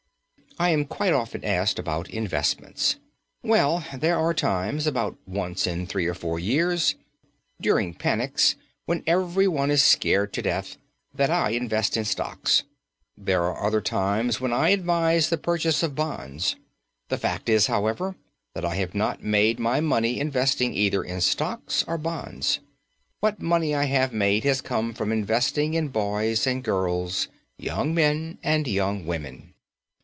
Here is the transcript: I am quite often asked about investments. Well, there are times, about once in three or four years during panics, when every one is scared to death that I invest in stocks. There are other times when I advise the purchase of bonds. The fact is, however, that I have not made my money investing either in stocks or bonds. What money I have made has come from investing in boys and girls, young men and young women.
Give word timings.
I 0.59 0.69
am 0.71 0.83
quite 0.85 1.13
often 1.13 1.45
asked 1.45 1.79
about 1.79 2.09
investments. 2.09 2.97
Well, 3.41 3.85
there 3.97 4.19
are 4.19 4.33
times, 4.33 4.85
about 4.85 5.17
once 5.25 5.65
in 5.65 5.87
three 5.87 6.05
or 6.05 6.13
four 6.13 6.39
years 6.39 6.93
during 7.61 7.93
panics, 7.93 8.55
when 8.85 9.01
every 9.07 9.47
one 9.47 9.71
is 9.71 9.81
scared 9.81 10.33
to 10.33 10.41
death 10.41 10.75
that 11.15 11.29
I 11.29 11.51
invest 11.51 11.95
in 11.95 12.03
stocks. 12.03 12.63
There 13.17 13.43
are 13.43 13.65
other 13.65 13.79
times 13.79 14.41
when 14.41 14.51
I 14.51 14.69
advise 14.69 15.29
the 15.29 15.37
purchase 15.37 15.81
of 15.83 15.95
bonds. 15.95 16.57
The 17.07 17.17
fact 17.17 17.47
is, 17.47 17.67
however, 17.67 18.17
that 18.53 18.65
I 18.65 18.75
have 18.75 18.93
not 18.93 19.23
made 19.23 19.57
my 19.57 19.79
money 19.79 20.19
investing 20.19 20.73
either 20.75 21.01
in 21.01 21.21
stocks 21.21 21.85
or 21.87 21.97
bonds. 21.97 22.59
What 23.21 23.41
money 23.41 23.73
I 23.73 23.85
have 23.85 24.11
made 24.13 24.43
has 24.43 24.59
come 24.59 24.93
from 24.93 25.13
investing 25.13 25.75
in 25.75 25.87
boys 25.87 26.45
and 26.45 26.61
girls, 26.61 27.29
young 27.57 27.95
men 27.95 28.37
and 28.43 28.67
young 28.67 29.05
women. 29.07 29.47